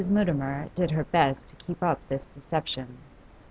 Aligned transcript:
Mutimer 0.09 0.67
did 0.73 0.89
her 0.89 1.03
best 1.03 1.45
to 1.49 1.55
keep 1.57 1.83
up 1.83 1.99
this 2.09 2.23
deception. 2.33 2.97